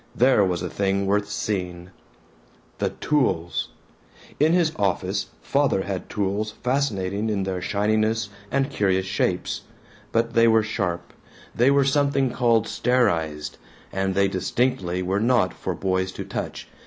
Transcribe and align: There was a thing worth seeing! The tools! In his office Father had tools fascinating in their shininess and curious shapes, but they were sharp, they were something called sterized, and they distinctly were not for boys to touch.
There 0.15 0.43
was 0.43 0.63
a 0.63 0.67
thing 0.71 1.05
worth 1.05 1.29
seeing! 1.29 1.91
The 2.79 2.89
tools! 2.89 3.69
In 4.39 4.51
his 4.51 4.71
office 4.77 5.27
Father 5.43 5.83
had 5.83 6.09
tools 6.09 6.53
fascinating 6.63 7.29
in 7.29 7.43
their 7.43 7.61
shininess 7.61 8.29
and 8.49 8.71
curious 8.71 9.05
shapes, 9.05 9.61
but 10.11 10.33
they 10.33 10.47
were 10.47 10.63
sharp, 10.63 11.13
they 11.53 11.69
were 11.69 11.85
something 11.85 12.31
called 12.31 12.65
sterized, 12.65 13.57
and 13.93 14.15
they 14.15 14.27
distinctly 14.27 15.03
were 15.03 15.19
not 15.19 15.53
for 15.53 15.75
boys 15.75 16.11
to 16.13 16.25
touch. 16.25 16.67